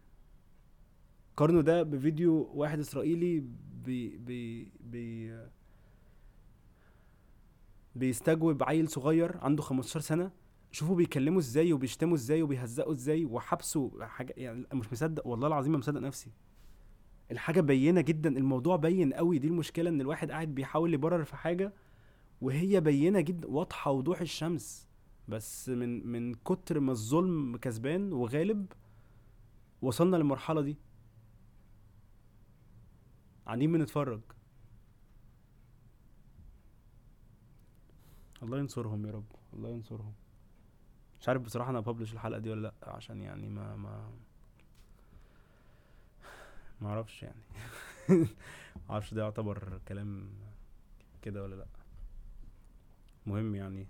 قارنوا 1.38 1.62
ده 1.62 1.84
بفيديو 1.84 2.52
واحد 2.54 2.80
إسرائيلي 2.80 3.40
بي 3.86 4.18
بي 4.18 4.72
بي 4.80 5.32
بيستجوب 8.00 8.64
عيل 8.64 8.90
صغير 8.90 9.38
عنده 9.38 9.64
15 9.64 10.00
سنة 10.00 10.32
شوفوا 10.72 10.96
بيكلموا 10.96 11.40
إزاي 11.40 11.74
وبيشتموا 11.74 12.16
إزاي 12.16 12.42
وبيهزقوا 12.42 12.94
إزاي 12.94 13.26
وحبسوا 13.26 14.06
حاجة 14.06 14.34
يعني 14.38 14.66
مش 14.74 14.92
مصدق 14.92 15.28
والله 15.28 15.48
العظيم 15.48 15.72
ما 15.72 15.78
مصدق 15.78 16.00
نفسي. 16.00 16.32
الحاجة 17.32 17.62
بينة 17.62 18.02
جدا 18.02 18.38
الموضوع 18.38 18.76
بين 18.76 19.14
قوي 19.14 19.40
دي 19.40 19.48
المشكلة 19.48 19.90
إن 19.90 20.02
الواحد 20.02 20.32
قاعد 20.32 20.56
بيحاول 20.56 20.94
يبرر 20.94 21.24
في 21.24 21.36
حاجة 21.36 21.74
وهي 22.42 22.80
بينة 22.82 23.22
جدا 23.22 23.48
واضحة 23.48 23.92
وضوح 23.92 24.22
الشمس. 24.22 24.88
بس 25.28 25.70
من 25.70 26.08
من 26.08 26.34
كتر 26.34 26.80
ما 26.80 26.92
الظلم 26.92 27.58
كسبان 27.58 28.14
وغالب 28.14 28.66
وصلنا 29.82 30.18
للمرحلة 30.18 30.62
دي. 30.62 30.78
قاعدين 33.46 33.72
بنتفرج 33.72 34.22
الله 38.44 38.58
ينصرهم 38.58 39.06
يا 39.06 39.12
رب. 39.12 39.26
الله 39.54 39.70
ينصرهم. 39.70 40.14
مش 41.22 41.30
عارف 41.30 41.42
بصراحة 41.42 41.70
أنا 41.70 41.80
ببلش 41.80 42.14
الحلقة 42.14 42.40
دي 42.40 42.50
ولا 42.50 42.62
لأ 42.62 42.74
عشان 42.90 43.22
يعني 43.22 43.50
ما 43.50 43.76
ما 43.76 44.10
ما 46.82 46.90
أعرفش 46.90 47.24
يعني. 47.24 47.42
ما 48.10 48.90
أعرفش 48.90 49.14
ده 49.14 49.22
يعتبر 49.24 49.80
كلام 49.88 50.30
كده 51.22 51.44
ولا 51.44 51.56
لأ. 51.56 51.66
مهم 53.26 53.56
يعني. 53.56 53.88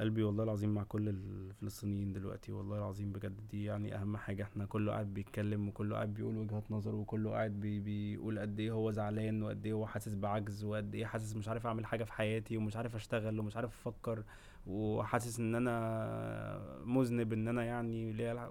قلبي 0.00 0.22
والله 0.22 0.44
العظيم 0.44 0.74
مع 0.74 0.82
كل 0.82 1.08
الفلسطينيين 1.08 2.12
دلوقتي 2.12 2.52
والله 2.52 2.78
العظيم 2.78 3.12
بجد 3.12 3.48
دي 3.50 3.64
يعني 3.64 3.94
أهم 3.94 4.16
حاجة. 4.16 4.42
إحنا 4.42 4.66
كله 4.66 4.92
قاعد 4.92 5.14
بيتكلم 5.14 5.68
وكله 5.68 5.94
قاعد 5.96 6.14
بيقول 6.14 6.36
وجهات 6.36 6.70
نظر 6.70 6.94
وكله 6.94 7.30
قاعد 7.30 7.50
بي 7.60 7.80
بيقول 7.80 8.38
قد 8.38 8.60
إيه 8.60 8.70
هو 8.72 8.90
زعلان 8.90 9.42
وقد 9.42 9.66
إيه 9.66 9.72
هو 9.72 9.86
حاسس 9.86 10.14
بعجز 10.14 10.64
وقد 10.64 10.94
إيه 10.94 11.06
حاسس 11.06 11.36
مش 11.36 11.48
عارف 11.48 11.66
أعمل 11.66 11.86
حاجة 11.86 12.04
في 12.04 12.12
حياتي 12.12 12.56
ومش 12.56 12.76
عارف 12.76 12.94
أشتغل 12.96 13.40
ومش 13.40 13.56
عارف 13.56 13.70
أفكر 13.70 14.24
وحاسس 14.66 15.40
إن 15.40 15.54
أنا 15.54 16.80
مذنب 16.84 17.32
إن 17.32 17.48
أنا 17.48 17.64
يعني 17.64 18.10
الع- 18.10 18.50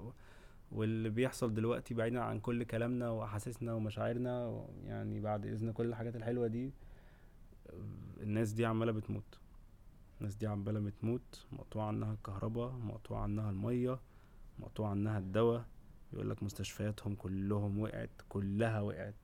واللي 0.72 1.10
بيحصل 1.10 1.54
دلوقتي 1.54 1.94
بعيدا 1.94 2.20
عن 2.22 2.40
كل 2.40 2.64
كلامنا 2.64 3.10
وأحاسيسنا 3.10 3.74
ومشاعرنا 3.74 4.66
يعني 4.86 5.20
بعد 5.20 5.46
إذن 5.46 5.72
كل 5.72 5.86
الحاجات 5.86 6.16
الحلوة 6.16 6.48
دي 6.48 6.72
الناس 8.22 8.52
دي 8.52 8.66
عمالة 8.66 8.92
بتموت. 8.92 9.40
الناس 10.20 10.36
دي 10.36 10.48
عمالة 10.48 10.80
بتموت 10.80 11.46
مقطوع 11.52 11.88
عنها 11.88 12.14
الكهرباء 12.14 12.72
مقطوع 12.72 13.22
عنها 13.22 13.50
المية 13.50 14.00
مقطوع 14.60 14.90
عنها 14.90 15.18
الدواء 15.18 15.66
يقول 16.14 16.30
لك 16.30 16.44
مستشفياتهم 16.44 17.16
كلهم 17.16 17.80
وقعت 17.80 18.10
كلها 18.30 18.82
وقعت. 18.82 19.16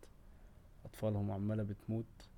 أطفالهم 0.86 1.32
عمالة 1.32 1.64
بتموت. 1.64 2.30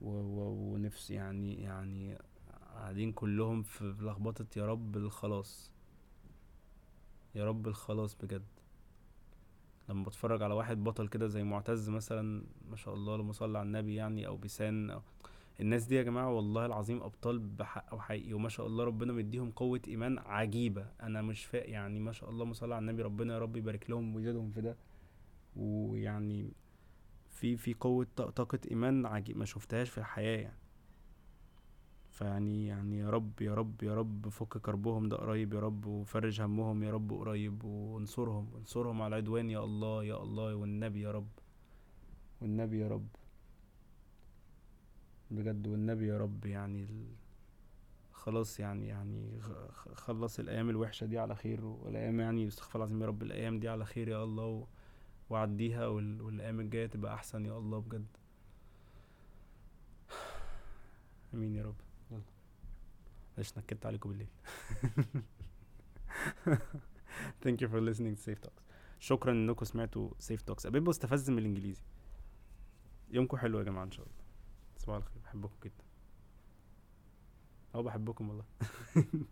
و... 0.00 0.08
و... 0.10 0.72
ونفس 0.74 1.10
يعني 1.10 1.62
يعني 1.62 2.18
قاعدين 2.74 3.12
كلهم 3.12 3.62
في 3.62 3.94
لخبطة 4.00 4.46
يا 4.56 4.66
رب 4.66 4.96
الخلاص. 4.96 5.70
يا 7.34 7.44
رب 7.44 7.68
الخلاص 7.68 8.14
بجد. 8.22 8.46
لما 9.88 10.04
بتفرج 10.04 10.42
على 10.42 10.54
واحد 10.54 10.84
بطل 10.84 11.08
كده 11.08 11.26
زي 11.26 11.42
معتز 11.44 11.90
مثلا 11.90 12.44
ما 12.70 12.76
شاء 12.76 12.94
الله 12.94 13.14
اللهم 13.14 13.32
صل 13.32 13.56
على 13.56 13.66
النبي 13.66 13.94
يعني 13.94 14.26
أو 14.26 14.36
بيسان 14.36 14.90
أو 14.90 15.02
الناس 15.60 15.84
دي 15.84 15.94
يا 15.94 16.02
جماعة 16.02 16.30
والله 16.32 16.66
العظيم 16.66 17.02
أبطال 17.02 17.38
بحق 17.38 17.94
وحقيقي 17.94 18.32
وما 18.32 18.48
شاء 18.48 18.66
الله 18.66 18.84
ربنا 18.84 19.12
مديهم 19.12 19.50
قوة 19.50 19.80
إيمان 19.88 20.18
عجيبة. 20.18 20.86
أنا 21.02 21.22
مش 21.22 21.44
فاق 21.44 21.70
يعني 21.70 22.00
ما 22.00 22.12
شاء 22.12 22.30
الله 22.30 22.44
ما 22.44 22.52
صلى 22.54 22.74
على 22.74 22.82
النبي 22.82 23.02
ربنا 23.02 23.34
يا 23.34 23.38
رب 23.38 23.56
يبارك 23.56 23.90
لهم 23.90 24.14
ويزيدهم 24.16 24.50
في 24.50 24.60
ده. 24.60 24.76
ويعني 25.56 26.52
في 27.28 27.56
في 27.56 27.74
قوة 27.74 28.06
طاقة 28.16 28.58
إيمان 28.70 29.06
عجيب 29.06 29.36
ما 29.38 29.44
شفتهاش 29.44 29.90
في 29.90 29.98
الحياة 29.98 30.38
يعني. 30.40 30.56
فيعني 32.10 32.66
يعني 32.66 32.98
يا 32.98 33.10
رب 33.10 33.42
يا 33.42 33.54
رب 33.54 33.82
يا 33.82 33.94
رب 33.94 34.28
فك 34.28 34.58
كربهم 34.58 35.08
ده 35.08 35.16
قريب 35.16 35.54
يا 35.54 35.60
رب 35.60 35.86
وفرج 35.86 36.40
همهم 36.40 36.82
يا 36.82 36.90
رب 36.90 37.12
قريب 37.12 37.64
وانصرهم 37.64 38.48
انصرهم 38.56 39.02
على 39.02 39.08
العدوان 39.18 39.50
يا 39.50 39.64
الله 39.64 40.04
يا 40.04 40.22
الله 40.22 40.54
والنبي 40.54 41.00
يا 41.00 41.10
رب. 41.12 41.28
والنبي 42.40 42.78
يا 42.80 42.88
رب. 42.88 43.06
بجد 45.30 45.66
والنبي 45.66 46.06
يا 46.06 46.18
رب 46.18 46.46
يعني 46.46 47.06
خلاص 48.12 48.60
يعني 48.60 48.88
يعني 48.88 49.40
خلص 49.94 50.38
الأيام 50.38 50.70
الوحشة 50.70 51.06
دي 51.06 51.18
على 51.18 51.34
خير 51.34 51.64
والأيام 51.64 52.20
يعني 52.20 52.48
استغفر 52.48 52.78
العظيم 52.78 53.02
يا 53.02 53.06
رب 53.06 53.22
الأيام 53.22 53.60
دي 53.60 53.68
على 53.68 53.84
خير 53.84 54.08
يا 54.08 54.24
الله 54.24 54.66
وعديها 55.30 55.86
والأيام 55.86 56.60
الجاية 56.60 56.86
تبقى 56.86 57.14
أحسن 57.14 57.46
يا 57.46 57.58
الله 57.58 57.78
بجد. 57.80 58.06
آمين 61.34 61.54
يا 61.54 61.62
رب. 61.62 61.80
يلا. 62.10 62.22
معلش 63.36 63.58
نكدت 63.58 63.86
عليكم 63.86 64.08
بالليل. 64.08 64.28
Thank 67.44 67.60
you 67.60 67.68
for 67.68 67.80
listening 67.80 68.16
to 68.16 68.22
safe 68.22 68.40
talks. 68.40 68.62
شكرا 68.98 69.32
إنكم 69.32 69.64
سمعتوا 69.64 70.10
safe 70.10 70.42
talks. 70.50 70.66
ابيبو 70.66 70.90
استفز 70.90 71.30
من 71.30 71.38
الإنجليزي. 71.38 71.82
يومكم 73.10 73.36
حلو 73.36 73.58
يا 73.58 73.64
جماعة 73.64 73.84
إن 73.84 73.90
شاء 73.90 74.06
الله. 74.06 74.19
صباح 74.80 74.96
الخير 74.96 75.22
بحبكم 75.24 75.54
جدا. 75.64 75.84
أو 77.74 77.82
بحبكم 77.82 78.28
والله. 78.28 78.44